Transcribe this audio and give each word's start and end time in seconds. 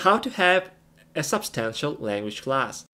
How 0.00 0.16
to 0.16 0.30
have 0.30 0.70
a 1.14 1.22
substantial 1.22 1.92
language 2.00 2.40
class. 2.40 2.86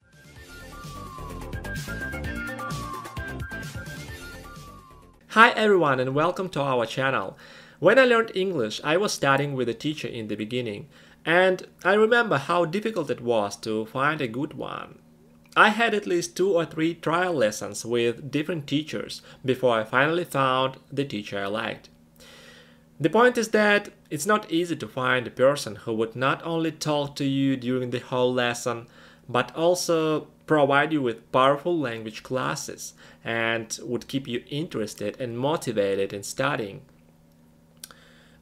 Hi 5.28 5.50
everyone 5.50 6.00
and 6.00 6.16
welcome 6.16 6.48
to 6.48 6.60
our 6.60 6.84
channel. 6.84 7.38
When 7.78 8.00
I 8.00 8.06
learned 8.06 8.32
English, 8.34 8.80
I 8.82 8.96
was 8.96 9.12
studying 9.12 9.54
with 9.54 9.68
a 9.68 9.74
teacher 9.74 10.08
in 10.08 10.26
the 10.26 10.34
beginning, 10.34 10.88
and 11.24 11.68
I 11.84 11.94
remember 11.94 12.38
how 12.38 12.64
difficult 12.64 13.08
it 13.08 13.20
was 13.20 13.54
to 13.58 13.86
find 13.86 14.20
a 14.20 14.26
good 14.26 14.54
one. 14.54 14.98
I 15.56 15.68
had 15.68 15.94
at 15.94 16.08
least 16.08 16.36
two 16.36 16.54
or 16.54 16.64
three 16.64 16.92
trial 16.92 17.34
lessons 17.34 17.84
with 17.84 18.32
different 18.32 18.66
teachers 18.66 19.22
before 19.44 19.78
I 19.78 19.84
finally 19.84 20.24
found 20.24 20.78
the 20.90 21.04
teacher 21.04 21.38
I 21.38 21.46
liked. 21.46 21.88
The 22.98 23.10
point 23.10 23.38
is 23.38 23.50
that 23.50 23.90
it's 24.10 24.26
not 24.26 24.50
easy 24.50 24.76
to 24.76 24.88
find 24.88 25.26
a 25.26 25.30
person 25.30 25.76
who 25.76 25.94
would 25.94 26.14
not 26.16 26.44
only 26.44 26.72
talk 26.72 27.16
to 27.16 27.24
you 27.24 27.56
during 27.56 27.90
the 27.90 27.98
whole 27.98 28.32
lesson, 28.32 28.86
but 29.28 29.54
also 29.56 30.28
provide 30.46 30.92
you 30.92 31.02
with 31.02 31.30
powerful 31.32 31.76
language 31.78 32.22
classes 32.22 32.94
and 33.24 33.78
would 33.82 34.08
keep 34.08 34.28
you 34.28 34.44
interested 34.48 35.20
and 35.20 35.38
motivated 35.38 36.12
in 36.12 36.22
studying. 36.22 36.82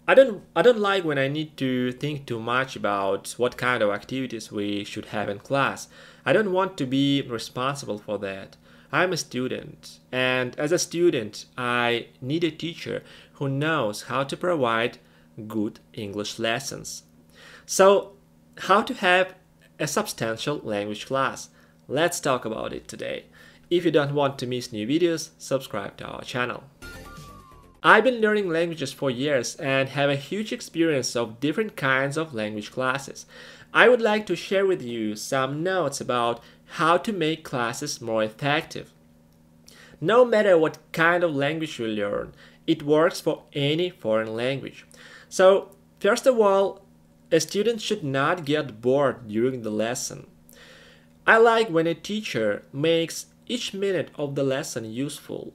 I 0.06 0.15
don't 0.15 0.42
I 0.55 0.61
don't 0.61 0.80
like 0.80 1.03
when 1.03 1.19
I 1.19 1.29
need 1.29 1.56
to 1.56 1.91
think 1.92 2.27
too 2.27 2.39
much 2.39 2.77
about 2.77 3.34
what 3.39 3.56
kind 3.56 3.83
of 3.83 3.89
activities 3.89 4.53
we 4.53 4.84
should 4.84 5.06
have 5.06 5.31
in 5.31 5.39
class. 5.39 5.89
I 6.27 6.34
don't 6.34 6.53
want 6.53 6.77
to 6.77 6.87
be 6.87 7.23
responsible 7.23 7.97
for 7.97 8.19
that. 8.19 8.56
I'm 8.92 9.15
a 9.15 9.17
student, 9.17 9.98
and 10.12 10.56
as 10.59 10.73
a 10.73 10.78
student, 10.78 11.47
I 11.56 12.09
need 12.20 12.45
a 12.45 12.51
teacher 12.51 13.03
who 13.34 13.48
knows 13.48 14.03
how 14.03 14.25
to 14.25 14.37
provide 14.37 14.98
good 15.48 15.80
English 15.93 16.38
lessons. 16.38 17.05
So, 17.66 18.12
how 18.59 18.83
to 18.83 18.95
have 18.95 19.34
a 19.79 19.87
substantial 19.87 20.59
language 20.62 21.06
class? 21.06 21.48
Let's 21.88 22.20
talk 22.20 22.45
about 22.45 22.72
it 22.72 22.89
today. 22.89 23.25
If 23.70 23.84
you 23.84 23.91
don't 23.91 24.14
want 24.14 24.39
to 24.39 24.47
miss 24.47 24.72
new 24.72 24.86
videos, 24.86 25.31
subscribe 25.39 25.97
to 25.98 26.06
our 26.06 26.22
channel. 26.22 26.64
I've 27.83 28.05
been 28.05 28.20
learning 28.20 28.48
languages 28.48 28.92
for 28.92 29.11
years 29.11 29.56
and 29.56 29.91
have 29.91 30.09
a 30.09 30.17
huge 30.17 30.53
experience 30.53 31.14
of 31.14 31.41
different 31.41 31.77
kinds 31.77 32.16
of 32.16 32.33
language 32.33 32.70
classes. 32.70 33.27
I 33.75 33.89
would 33.89 34.00
like 34.00 34.25
to 34.27 34.37
share 34.37 34.64
with 34.64 34.81
you 34.81 35.16
some 35.16 35.62
notes 35.62 36.00
about 36.00 36.42
how 36.78 36.97
to 36.97 37.12
make 37.12 37.44
classes 37.44 38.00
more 38.00 38.22
effective. 38.22 38.92
No 40.00 40.25
matter 40.25 40.56
what 40.56 40.78
kind 40.92 41.22
of 41.22 41.34
language 41.34 41.78
you 41.78 41.87
learn, 41.87 42.33
it 42.66 42.83
works 42.83 43.20
for 43.20 43.42
any 43.53 43.91
foreign 43.91 44.34
language. 44.34 44.87
So, 45.28 45.70
first 46.00 46.27
of 46.27 46.39
all, 46.39 46.84
a 47.30 47.41
student 47.41 47.80
should 47.80 48.05
not 48.05 48.44
get 48.44 48.80
bored 48.80 49.28
during 49.28 49.62
the 49.62 49.70
lesson. 49.70 50.27
I 51.27 51.39
like 51.39 51.69
when 51.69 51.86
a 51.86 51.94
teacher 51.94 52.62
makes 52.72 53.27
each 53.47 53.75
minute 53.75 54.11
of 54.16 54.34
the 54.34 54.44
lesson 54.44 54.84
useful. 54.84 55.53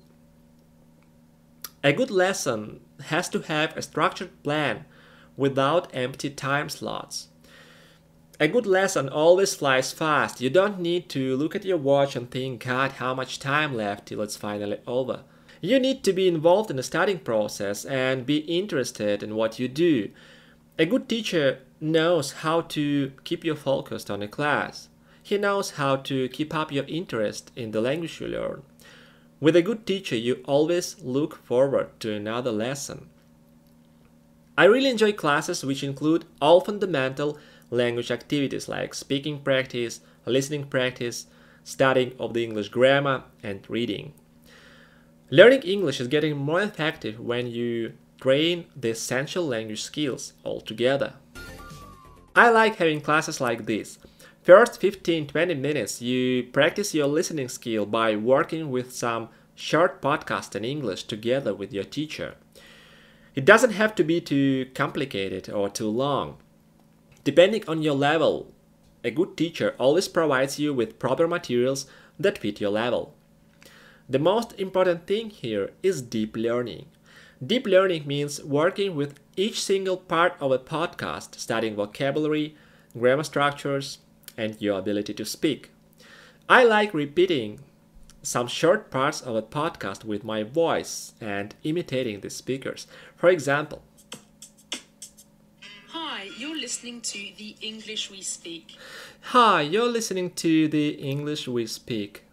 A 1.83 1.93
good 1.93 2.11
lesson 2.11 2.81
has 3.05 3.29
to 3.29 3.39
have 3.41 3.77
a 3.77 3.81
structured 3.81 4.43
plan 4.43 4.85
without 5.37 5.89
empty 5.93 6.29
time 6.29 6.69
slots. 6.69 7.29
A 8.41 8.47
good 8.47 8.65
lesson 8.65 9.07
always 9.09 9.53
flies 9.53 9.91
fast. 9.91 10.41
You 10.41 10.49
don't 10.49 10.79
need 10.79 11.07
to 11.09 11.37
look 11.37 11.55
at 11.55 11.65
your 11.65 11.77
watch 11.77 12.15
and 12.15 12.29
think, 12.29 12.65
God, 12.65 12.93
how 12.93 13.13
much 13.13 13.39
time 13.39 13.75
left 13.75 14.07
till 14.07 14.21
it's 14.21 14.37
finally 14.37 14.79
over. 14.87 15.23
You 15.61 15.79
need 15.79 16.03
to 16.03 16.13
be 16.13 16.27
involved 16.27 16.69
in 16.69 16.77
the 16.77 16.83
studying 16.83 17.19
process 17.19 17.83
and 17.83 18.25
be 18.25 18.37
interested 18.37 19.21
in 19.21 19.35
what 19.35 19.59
you 19.59 19.67
do. 19.67 20.09
A 20.77 20.85
good 20.85 21.09
teacher 21.09 21.59
knows 21.81 22.31
how 22.31 22.61
to 22.61 23.11
keep 23.25 23.43
you 23.43 23.55
focused 23.55 24.09
on 24.09 24.21
a 24.21 24.27
class. 24.27 24.87
He 25.21 25.37
knows 25.37 25.71
how 25.71 25.97
to 25.97 26.29
keep 26.29 26.55
up 26.55 26.71
your 26.71 26.85
interest 26.85 27.51
in 27.55 27.71
the 27.71 27.81
language 27.81 28.21
you 28.21 28.27
learn. 28.27 28.63
With 29.41 29.55
a 29.55 29.61
good 29.61 29.85
teacher, 29.85 30.15
you 30.15 30.43
always 30.45 31.01
look 31.01 31.35
forward 31.35 31.99
to 31.99 32.13
another 32.13 32.51
lesson. 32.51 33.09
I 34.57 34.65
really 34.65 34.89
enjoy 34.89 35.13
classes 35.13 35.63
which 35.63 35.83
include 35.83 36.25
all 36.41 36.61
fundamental 36.61 37.37
language 37.69 38.11
activities 38.11 38.67
like 38.67 38.93
speaking 38.93 39.39
practice, 39.39 40.01
listening 40.25 40.65
practice, 40.65 41.27
studying 41.63 42.13
of 42.19 42.33
the 42.33 42.43
English 42.43 42.69
grammar, 42.69 43.23
and 43.43 43.63
reading. 43.69 44.13
Learning 45.31 45.61
English 45.61 46.01
is 46.01 46.07
getting 46.07 46.35
more 46.35 46.61
effective 46.61 47.19
when 47.19 47.45
you 47.45 47.93
train 48.19 48.65
the 48.75 48.89
essential 48.89 49.45
language 49.45 49.83
skills 49.83 50.33
all 50.43 50.59
together. 50.59 51.13
I 52.35 52.49
like 52.49 52.77
having 52.77 53.01
classes 53.01 53.39
like 53.39 53.65
this 53.65 53.99
First 54.41 54.81
15-20 54.81 55.59
minutes, 55.59 56.01
you 56.01 56.43
practice 56.51 56.95
your 56.95 57.05
listening 57.05 57.49
skill 57.49 57.85
by 57.85 58.15
working 58.15 58.71
with 58.71 58.91
some 58.91 59.29
short 59.53 60.01
podcast 60.01 60.55
in 60.55 60.65
English 60.65 61.03
together 61.03 61.53
with 61.53 61.71
your 61.71 61.83
teacher. 61.83 62.33
It 63.35 63.45
doesn't 63.45 63.73
have 63.73 63.93
to 63.95 64.03
be 64.03 64.19
too 64.19 64.71
complicated 64.73 65.49
or 65.51 65.69
too 65.69 65.89
long. 65.89 66.37
Depending 67.23 67.63
on 67.67 67.83
your 67.83 67.93
level, 67.93 68.51
a 69.03 69.11
good 69.11 69.37
teacher 69.37 69.75
always 69.77 70.07
provides 70.07 70.57
you 70.57 70.73
with 70.73 70.97
proper 70.97 71.27
materials 71.27 71.85
that 72.17 72.39
fit 72.39 72.59
your 72.59 72.71
level. 72.71 73.13
The 74.11 74.17
most 74.17 74.59
important 74.59 75.05
thing 75.05 75.29
here 75.29 75.69
is 75.83 76.01
deep 76.01 76.35
learning. 76.35 76.87
Deep 77.45 77.67
learning 77.67 78.07
means 78.07 78.43
working 78.43 78.95
with 78.95 79.19
each 79.37 79.61
single 79.61 79.97
part 79.97 80.33
of 80.39 80.51
a 80.51 80.57
podcast, 80.57 81.35
studying 81.35 81.75
vocabulary, 81.75 82.55
grammar 82.97 83.23
structures, 83.23 83.99
and 84.35 84.59
your 84.59 84.79
ability 84.79 85.13
to 85.13 85.25
speak. 85.25 85.69
I 86.49 86.63
like 86.63 86.91
repeating 86.91 87.59
some 88.23 88.47
short 88.47 88.89
parts 88.89 89.21
of 89.21 89.35
a 89.35 89.43
podcast 89.43 90.03
with 90.03 90.23
my 90.23 90.41
voice 90.41 91.13
and 91.21 91.53
imitating 91.63 92.21
the 92.21 92.31
speakers. 92.31 92.87
For 93.15 93.29
example, 93.29 93.83
Hi, 95.89 96.29
you're 96.35 96.57
listening 96.57 97.01
to 97.01 97.19
The 97.37 97.55
English 97.61 98.09
We 98.09 98.21
Speak. 98.21 98.75
Hi, 99.21 99.61
you're 99.61 99.87
listening 99.87 100.31
to 100.31 100.67
the 100.67 100.89
English 100.89 101.47
we 101.47 101.67
speak. 101.67 102.23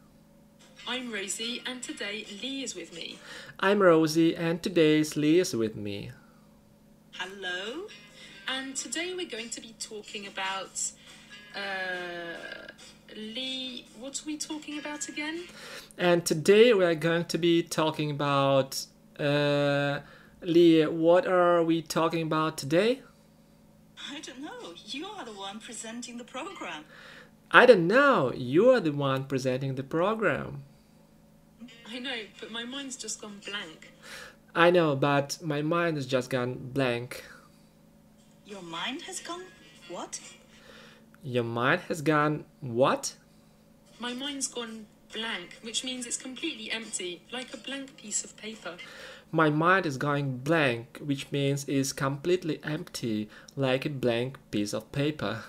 I'm 0.89 1.13
Rosie, 1.13 1.61
and 1.67 1.83
today 1.83 2.25
Lee 2.41 2.63
is 2.63 2.77
with 2.77 2.95
me. 2.95 3.19
I'm 3.59 3.83
Rosie, 3.83 4.37
and 4.37 4.63
today's 4.63 5.17
Lee 5.17 5.41
is 5.41 5.53
with 5.53 5.75
me. 5.75 6.13
Hello. 7.11 7.89
And 8.47 8.77
today 8.77 9.13
we're 9.13 9.29
going 9.29 9.51
to 9.51 9.61
be 9.61 9.75
talking 9.81 10.29
about. 10.29 10.93
Uh, 11.57 12.69
Lee, 13.17 13.87
what 13.99 14.21
are 14.23 14.27
we 14.27 14.37
talking 14.37 14.79
about 14.79 15.09
again? 15.09 15.43
And 15.99 16.25
today 16.25 16.73
we 16.73 16.85
are 16.85 16.95
going 16.95 17.25
to 17.25 17.39
be 17.39 17.65
talking 17.65 18.13
about. 18.13 18.87
Uh, 19.19 20.01
Lee, 20.41 20.85
what 20.87 21.27
are 21.27 21.65
we 21.65 21.83
talking 21.83 22.23
about 22.23 22.57
today? 22.57 23.01
I 24.09 24.21
don't 24.21 24.41
know. 24.41 24.75
You 24.85 25.07
are 25.07 25.25
the 25.25 25.33
one 25.33 25.59
presenting 25.59 26.17
the 26.17 26.25
program. 26.25 26.85
I 27.51 27.67
don't 27.67 27.89
know. 27.89 28.33
You 28.33 28.71
are 28.71 28.81
the 28.81 28.93
one 28.93 29.25
presenting 29.25 29.75
the 29.75 29.83
program. 29.83 30.63
I 31.89 31.99
know, 31.99 32.17
but 32.41 32.51
my 32.51 32.65
mind's 32.65 32.97
just 32.97 33.21
gone 33.21 33.41
blank. 33.47 33.93
I 34.55 34.71
know, 34.71 34.97
but 34.97 35.39
my 35.43 35.63
mind 35.63 35.97
has 35.97 36.07
just 36.07 36.31
gone 36.31 36.55
blank. 36.73 37.25
Your 38.45 38.63
mind 38.63 39.03
has 39.03 39.21
gone. 39.21 39.45
What? 39.89 40.21
Your 41.23 41.45
mind 41.45 41.83
has 41.89 42.03
gone 42.03 42.45
what? 42.61 43.15
My 44.01 44.13
mind's 44.13 44.49
gone 44.49 44.87
blank, 45.13 45.59
which 45.63 45.85
means 45.85 46.07
it's 46.07 46.17
completely 46.17 46.71
empty, 46.71 47.23
like 47.33 47.53
a 47.55 47.57
blank 47.57 47.97
piece 47.97 48.25
of 48.25 48.37
paper. 48.37 48.77
My 49.31 49.51
mind 49.51 49.87
is 49.87 49.97
going 49.97 50.39
blank, 50.39 50.99
which 51.05 51.31
means 51.33 51.65
it's 51.69 51.93
completely 51.93 52.61
empty, 52.65 53.29
like 53.57 53.87
a 53.87 53.91
blank 53.91 54.39
piece 54.51 54.73
of 54.73 54.91
paper. 54.93 55.45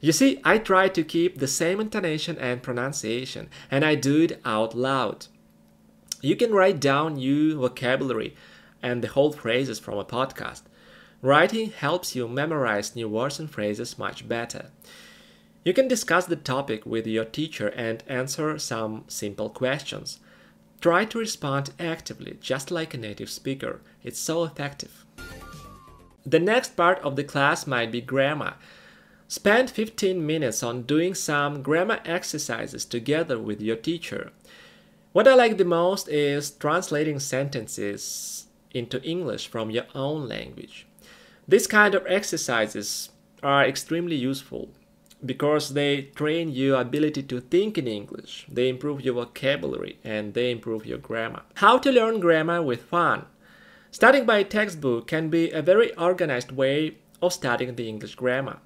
You 0.00 0.12
see, 0.12 0.40
I 0.44 0.58
try 0.58 0.88
to 0.88 1.04
keep 1.04 1.38
the 1.38 1.46
same 1.46 1.80
intonation 1.80 2.38
and 2.38 2.62
pronunciation, 2.62 3.48
and 3.70 3.84
I 3.84 3.94
do 3.94 4.22
it 4.22 4.40
out 4.44 4.74
loud. 4.74 5.26
You 6.22 6.36
can 6.36 6.52
write 6.52 6.80
down 6.80 7.14
new 7.14 7.58
vocabulary 7.58 8.34
and 8.82 9.02
the 9.02 9.08
whole 9.08 9.32
phrases 9.32 9.78
from 9.78 9.98
a 9.98 10.04
podcast. 10.04 10.62
Writing 11.22 11.70
helps 11.70 12.16
you 12.16 12.26
memorize 12.26 12.96
new 12.96 13.08
words 13.08 13.38
and 13.38 13.50
phrases 13.50 13.98
much 13.98 14.26
better. 14.26 14.70
You 15.64 15.74
can 15.74 15.88
discuss 15.88 16.24
the 16.24 16.36
topic 16.36 16.86
with 16.86 17.06
your 17.06 17.26
teacher 17.26 17.68
and 17.68 18.02
answer 18.06 18.58
some 18.58 19.04
simple 19.08 19.50
questions. 19.50 20.18
Try 20.80 21.04
to 21.04 21.18
respond 21.18 21.72
actively, 21.78 22.38
just 22.40 22.70
like 22.70 22.94
a 22.94 22.98
native 22.98 23.28
speaker. 23.28 23.82
It's 24.02 24.18
so 24.18 24.44
effective. 24.44 25.04
The 26.24 26.38
next 26.38 26.74
part 26.74 26.98
of 27.00 27.16
the 27.16 27.24
class 27.24 27.66
might 27.66 27.92
be 27.92 28.00
grammar. 28.00 28.54
Spend 29.30 29.70
15 29.70 30.26
minutes 30.26 30.60
on 30.60 30.82
doing 30.82 31.14
some 31.14 31.62
grammar 31.62 32.00
exercises 32.04 32.84
together 32.84 33.38
with 33.38 33.60
your 33.60 33.76
teacher. 33.76 34.32
What 35.12 35.28
I 35.28 35.36
like 35.36 35.56
the 35.56 35.64
most 35.64 36.08
is 36.08 36.50
translating 36.50 37.20
sentences 37.20 38.48
into 38.72 39.00
English 39.04 39.46
from 39.46 39.70
your 39.70 39.84
own 39.94 40.26
language. 40.26 40.84
This 41.46 41.68
kind 41.68 41.94
of 41.94 42.04
exercises 42.08 43.10
are 43.40 43.64
extremely 43.64 44.16
useful 44.16 44.70
because 45.24 45.74
they 45.74 46.10
train 46.16 46.48
your 46.48 46.80
ability 46.80 47.22
to 47.22 47.40
think 47.40 47.78
in 47.78 47.86
English, 47.86 48.46
they 48.50 48.68
improve 48.68 49.00
your 49.02 49.14
vocabulary, 49.14 50.00
and 50.02 50.34
they 50.34 50.50
improve 50.50 50.86
your 50.86 50.98
grammar. 50.98 51.42
How 51.54 51.78
to 51.78 51.92
learn 51.92 52.18
grammar 52.18 52.62
with 52.62 52.82
fun? 52.82 53.26
Studying 53.92 54.26
by 54.26 54.42
textbook 54.42 55.06
can 55.06 55.30
be 55.30 55.52
a 55.52 55.62
very 55.62 55.94
organized 55.94 56.50
way 56.50 56.96
of 57.22 57.32
studying 57.32 57.76
the 57.76 57.88
English 57.88 58.16
grammar. 58.16 58.58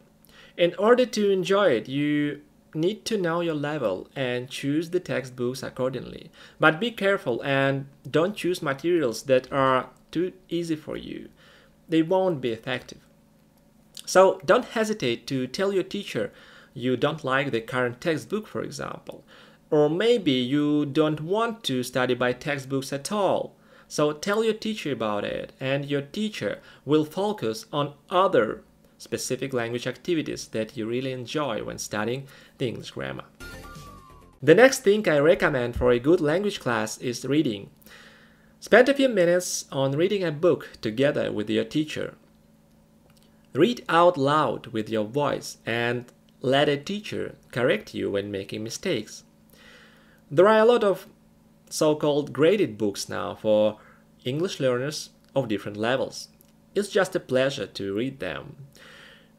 In 0.56 0.74
order 0.78 1.04
to 1.04 1.30
enjoy 1.30 1.70
it, 1.70 1.88
you 1.88 2.40
need 2.74 3.04
to 3.04 3.18
know 3.18 3.40
your 3.40 3.54
level 3.54 4.08
and 4.14 4.48
choose 4.48 4.90
the 4.90 5.00
textbooks 5.00 5.62
accordingly. 5.62 6.30
But 6.60 6.80
be 6.80 6.90
careful 6.90 7.42
and 7.44 7.86
don't 8.08 8.36
choose 8.36 8.62
materials 8.62 9.24
that 9.24 9.52
are 9.52 9.90
too 10.10 10.32
easy 10.48 10.76
for 10.76 10.96
you. 10.96 11.28
They 11.88 12.02
won't 12.02 12.40
be 12.40 12.50
effective. 12.50 12.98
So 14.06 14.40
don't 14.44 14.64
hesitate 14.64 15.26
to 15.28 15.46
tell 15.46 15.72
your 15.72 15.82
teacher 15.82 16.32
you 16.72 16.96
don't 16.96 17.24
like 17.24 17.50
the 17.50 17.60
current 17.60 18.00
textbook, 18.00 18.46
for 18.46 18.62
example. 18.62 19.24
Or 19.70 19.88
maybe 19.88 20.32
you 20.32 20.86
don't 20.86 21.20
want 21.20 21.64
to 21.64 21.82
study 21.82 22.14
by 22.14 22.32
textbooks 22.32 22.92
at 22.92 23.10
all. 23.10 23.54
So 23.86 24.12
tell 24.12 24.42
your 24.42 24.54
teacher 24.54 24.92
about 24.92 25.24
it, 25.24 25.52
and 25.60 25.86
your 25.86 26.02
teacher 26.02 26.60
will 26.84 27.04
focus 27.04 27.66
on 27.72 27.94
other 28.10 28.64
specific 28.98 29.52
language 29.52 29.86
activities 29.86 30.48
that 30.48 30.76
you 30.76 30.86
really 30.86 31.12
enjoy 31.12 31.62
when 31.62 31.78
studying 31.78 32.26
the 32.58 32.68
English 32.68 32.92
grammar. 32.92 33.24
The 34.42 34.54
next 34.54 34.80
thing 34.80 35.08
I 35.08 35.18
recommend 35.18 35.76
for 35.76 35.90
a 35.90 35.98
good 35.98 36.20
language 36.20 36.60
class 36.60 36.98
is 36.98 37.24
reading. 37.24 37.70
Spend 38.60 38.88
a 38.88 38.94
few 38.94 39.08
minutes 39.08 39.66
on 39.72 39.92
reading 39.92 40.22
a 40.22 40.32
book 40.32 40.70
together 40.80 41.32
with 41.32 41.48
your 41.48 41.64
teacher. 41.64 42.14
Read 43.54 43.84
out 43.88 44.16
loud 44.16 44.66
with 44.68 44.88
your 44.88 45.04
voice 45.04 45.58
and 45.64 46.06
let 46.40 46.68
a 46.68 46.76
teacher 46.76 47.36
correct 47.52 47.94
you 47.94 48.10
when 48.10 48.30
making 48.30 48.62
mistakes. 48.62 49.24
There 50.30 50.48
are 50.48 50.58
a 50.58 50.64
lot 50.64 50.84
of 50.84 51.06
so 51.70 51.94
called 51.94 52.32
graded 52.32 52.76
books 52.76 53.08
now 53.08 53.34
for 53.34 53.78
English 54.24 54.60
learners 54.60 55.10
of 55.34 55.48
different 55.48 55.76
levels. 55.76 56.28
It's 56.74 56.88
just 56.88 57.14
a 57.16 57.20
pleasure 57.20 57.66
to 57.66 57.94
read 57.94 58.20
them. 58.20 58.56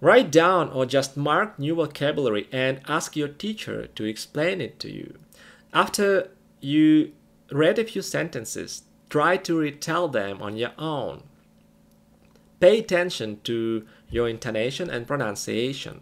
Write 0.02 0.32
down 0.32 0.70
or 0.70 0.86
just 0.86 1.18
mark 1.18 1.58
new 1.58 1.76
vocabulary 1.76 2.48
and 2.52 2.82
ask 2.88 3.16
your 3.16 3.28
teacher 3.28 3.88
to 3.88 4.04
explain 4.04 4.62
it 4.62 4.80
to 4.80 4.92
you. 4.92 5.18
After 5.74 6.30
you 6.62 7.12
read 7.52 7.80
a 7.80 7.86
few 7.86 8.02
sentences, 8.02 8.84
try 9.10 9.38
to 9.38 9.58
retell 9.58 10.08
them 10.08 10.42
on 10.42 10.58
your 10.58 10.72
own. 10.78 11.24
Pay 12.60 12.80
attention 12.80 13.40
to 13.44 13.86
your 14.10 14.28
intonation 14.30 14.90
and 14.90 15.08
pronunciation. 15.08 16.02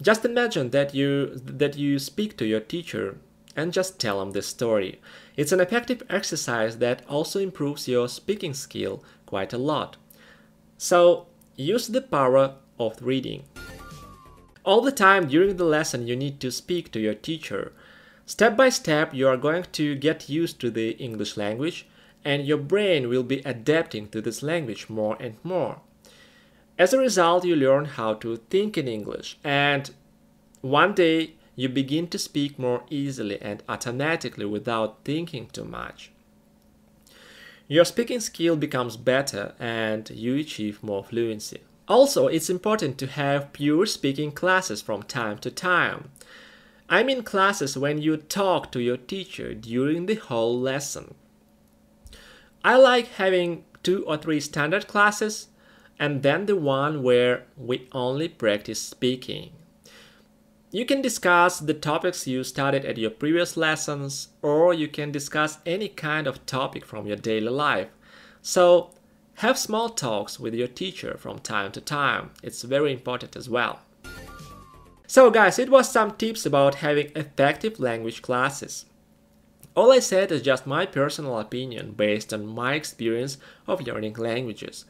Just 0.00 0.24
imagine 0.24 0.70
that 0.70 0.94
you 0.94 1.34
that 1.34 1.76
you 1.76 1.98
speak 1.98 2.36
to 2.36 2.46
your 2.46 2.60
teacher 2.60 3.18
and 3.56 3.72
just 3.72 3.98
tell 3.98 4.22
him 4.22 4.30
this 4.30 4.46
story. 4.46 5.00
It's 5.36 5.50
an 5.50 5.60
effective 5.60 6.02
exercise 6.08 6.78
that 6.78 7.02
also 7.08 7.40
improves 7.40 7.88
your 7.88 8.08
speaking 8.08 8.54
skill 8.54 9.02
quite 9.26 9.52
a 9.52 9.58
lot. 9.58 9.96
So, 10.78 11.26
use 11.56 11.88
the 11.88 12.00
power 12.00 12.54
of 12.78 13.02
reading. 13.02 13.42
All 14.64 14.80
the 14.80 14.92
time 14.92 15.26
during 15.28 15.56
the 15.56 15.64
lesson 15.64 16.06
you 16.06 16.16
need 16.16 16.40
to 16.40 16.50
speak 16.50 16.92
to 16.92 17.00
your 17.00 17.14
teacher. 17.14 17.72
Step 18.26 18.56
by 18.56 18.68
step 18.68 19.12
you 19.12 19.26
are 19.26 19.36
going 19.36 19.64
to 19.72 19.96
get 19.96 20.28
used 20.28 20.60
to 20.60 20.70
the 20.70 20.90
English 20.92 21.36
language 21.36 21.86
and 22.24 22.46
your 22.46 22.58
brain 22.58 23.08
will 23.08 23.22
be 23.22 23.42
adapting 23.44 24.08
to 24.08 24.20
this 24.20 24.42
language 24.42 24.88
more 24.88 25.16
and 25.18 25.36
more. 25.42 25.80
As 26.78 26.92
a 26.92 26.98
result, 26.98 27.44
you 27.44 27.56
learn 27.56 27.86
how 27.86 28.14
to 28.14 28.36
think 28.36 28.78
in 28.78 28.86
English, 28.86 29.36
and 29.42 29.90
one 30.60 30.94
day 30.94 31.34
you 31.56 31.68
begin 31.68 32.06
to 32.08 32.18
speak 32.18 32.56
more 32.56 32.84
easily 32.88 33.40
and 33.42 33.64
automatically 33.68 34.44
without 34.44 35.04
thinking 35.04 35.48
too 35.48 35.64
much. 35.64 36.12
Your 37.70 37.84
speaking 37.84 38.20
skill 38.20 38.56
becomes 38.56 38.96
better 38.96 39.54
and 39.60 40.08
you 40.08 40.36
achieve 40.36 40.82
more 40.82 41.04
fluency. 41.04 41.60
Also, 41.86 42.26
it's 42.26 42.48
important 42.48 42.96
to 42.98 43.06
have 43.06 43.52
pure 43.52 43.84
speaking 43.84 44.32
classes 44.32 44.80
from 44.80 45.02
time 45.02 45.36
to 45.38 45.50
time. 45.50 46.10
I 46.88 47.02
mean 47.02 47.22
classes 47.22 47.76
when 47.76 48.00
you 48.00 48.16
talk 48.16 48.72
to 48.72 48.80
your 48.80 48.96
teacher 48.96 49.52
during 49.52 50.06
the 50.06 50.14
whole 50.14 50.58
lesson. 50.58 51.14
I 52.64 52.76
like 52.76 53.08
having 53.08 53.64
two 53.82 54.02
or 54.06 54.16
three 54.16 54.40
standard 54.40 54.86
classes 54.86 55.48
and 55.98 56.22
then 56.22 56.46
the 56.46 56.56
one 56.56 57.02
where 57.02 57.44
we 57.58 57.86
only 57.92 58.28
practice 58.28 58.80
speaking. 58.80 59.50
You 60.70 60.84
can 60.84 61.00
discuss 61.00 61.60
the 61.60 61.72
topics 61.72 62.26
you 62.26 62.44
studied 62.44 62.84
at 62.84 62.98
your 62.98 63.10
previous 63.10 63.56
lessons, 63.56 64.28
or 64.42 64.74
you 64.74 64.86
can 64.86 65.10
discuss 65.10 65.58
any 65.64 65.88
kind 65.88 66.26
of 66.26 66.44
topic 66.44 66.84
from 66.84 67.06
your 67.06 67.16
daily 67.16 67.48
life. 67.48 67.88
So, 68.42 68.90
have 69.36 69.56
small 69.56 69.88
talks 69.88 70.38
with 70.38 70.52
your 70.52 70.68
teacher 70.68 71.16
from 71.16 71.38
time 71.38 71.72
to 71.72 71.80
time. 71.80 72.32
It's 72.42 72.62
very 72.62 72.92
important 72.92 73.34
as 73.34 73.48
well. 73.48 73.80
So, 75.06 75.30
guys, 75.30 75.58
it 75.58 75.70
was 75.70 75.90
some 75.90 76.16
tips 76.16 76.44
about 76.44 76.74
having 76.76 77.12
effective 77.16 77.80
language 77.80 78.20
classes. 78.20 78.84
All 79.74 79.90
I 79.90 80.00
said 80.00 80.30
is 80.30 80.42
just 80.42 80.66
my 80.66 80.84
personal 80.84 81.38
opinion 81.38 81.92
based 81.92 82.34
on 82.34 82.46
my 82.46 82.74
experience 82.74 83.38
of 83.66 83.86
learning 83.86 84.14
languages. 84.14 84.84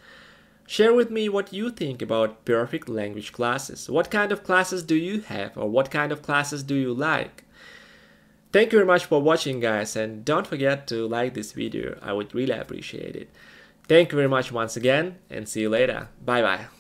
Share 0.69 0.93
with 0.93 1.11
me 1.11 1.31
what 1.31 1.51
you 1.51 1.71
think 1.71 2.03
about 2.03 2.45
perfect 2.45 2.91
language 2.91 3.33
classes. 3.33 3.89
What 3.89 4.11
kind 4.11 4.31
of 4.31 4.45
classes 4.45 4.83
do 4.83 4.97
you 4.97 5.23
have 5.23 5.57
or 5.57 5.67
what 5.67 5.91
kind 5.91 6.13
of 6.13 6.21
classes 6.21 6.63
do 6.63 6.75
you 6.75 6.93
like? 6.93 7.45
Thank 8.53 8.73
you 8.73 8.79
very 8.79 8.87
much 8.87 9.07
for 9.07 9.23
watching 9.23 9.61
guys 9.61 9.97
and 9.97 10.27
don't 10.27 10.47
forget 10.47 10.87
to 10.89 11.09
like 11.09 11.33
this 11.33 11.53
video. 11.53 11.99
I 12.03 12.13
would 12.13 12.35
really 12.35 12.53
appreciate 12.53 13.17
it. 13.17 13.31
Thank 13.89 14.13
you 14.13 14.17
very 14.17 14.29
much 14.29 14.53
once 14.53 14.77
again 14.77 15.17
and 15.31 15.49
see 15.49 15.63
you 15.63 15.71
later. 15.71 16.11
Bye 16.23 16.43
bye. 16.43 16.78